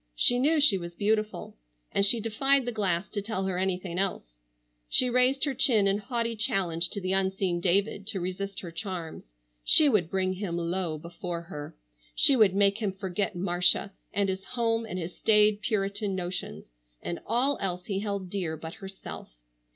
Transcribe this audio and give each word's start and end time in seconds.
She 0.15 0.39
knew 0.39 0.59
she 0.59 0.79
was 0.79 0.95
beautiful, 0.95 1.55
and 1.91 2.03
she 2.03 2.19
defied 2.19 2.65
the 2.65 2.71
glass 2.71 3.07
to 3.09 3.21
tell 3.21 3.45
her 3.45 3.59
anything 3.59 3.99
else. 3.99 4.39
She 4.89 5.11
raised 5.11 5.43
her 5.45 5.53
chin 5.53 5.85
in 5.85 5.99
haughty 5.99 6.35
challenge 6.35 6.89
to 6.89 6.99
the 6.99 7.13
unseen 7.13 7.59
David 7.61 8.07
to 8.07 8.19
resist 8.19 8.61
her 8.61 8.71
charms. 8.71 9.27
She 9.63 9.87
would 9.87 10.09
bring 10.09 10.33
him 10.33 10.57
low 10.57 10.97
before 10.97 11.41
her. 11.43 11.75
She 12.15 12.35
would 12.35 12.55
make 12.55 12.79
him 12.79 12.93
forget 12.93 13.35
Marcia, 13.35 13.93
and 14.11 14.27
his 14.27 14.43
home 14.43 14.87
and 14.87 14.97
his 14.97 15.15
staid 15.19 15.61
Puritan 15.61 16.15
notions, 16.15 16.71
and 17.03 17.19
all 17.27 17.59
else 17.61 17.85
he 17.85 17.99
held 17.99 18.31
dear 18.31 18.57
but 18.57 18.73
herself. 18.73 19.37